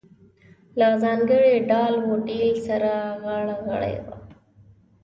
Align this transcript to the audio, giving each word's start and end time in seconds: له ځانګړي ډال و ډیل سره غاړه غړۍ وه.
له 0.79 0.87
ځانګړي 1.03 1.53
ډال 1.69 1.93
و 2.07 2.09
ډیل 2.27 2.51
سره 2.67 2.91
غاړه 3.23 3.55
غړۍ 3.65 3.95
وه. 4.03 4.15